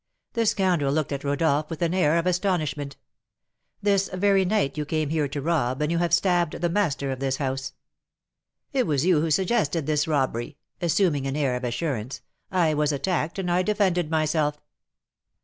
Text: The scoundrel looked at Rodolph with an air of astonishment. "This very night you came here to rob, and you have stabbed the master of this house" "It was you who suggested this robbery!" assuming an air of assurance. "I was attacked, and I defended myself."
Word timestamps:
The 0.33 0.47
scoundrel 0.47 0.91
looked 0.91 1.11
at 1.11 1.23
Rodolph 1.23 1.69
with 1.69 1.83
an 1.83 1.93
air 1.93 2.17
of 2.17 2.25
astonishment. 2.25 2.97
"This 3.83 4.09
very 4.11 4.45
night 4.45 4.75
you 4.75 4.83
came 4.83 5.09
here 5.09 5.27
to 5.27 5.41
rob, 5.43 5.79
and 5.79 5.91
you 5.91 5.99
have 5.99 6.11
stabbed 6.11 6.53
the 6.59 6.69
master 6.69 7.11
of 7.11 7.19
this 7.19 7.37
house" 7.37 7.73
"It 8.73 8.87
was 8.87 9.05
you 9.05 9.21
who 9.21 9.29
suggested 9.29 9.85
this 9.85 10.07
robbery!" 10.07 10.57
assuming 10.81 11.27
an 11.27 11.35
air 11.37 11.55
of 11.55 11.63
assurance. 11.63 12.21
"I 12.49 12.73
was 12.73 12.91
attacked, 12.91 13.37
and 13.37 13.51
I 13.51 13.61
defended 13.61 14.09
myself." 14.09 14.59